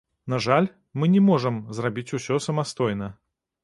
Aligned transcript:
На 0.33 0.39
жаль, 0.45 0.69
мы 1.03 1.11
не 1.17 1.23
можам 1.27 1.61
зрабіць 1.81 2.09
усё 2.21 2.43
самастойна. 2.49 3.17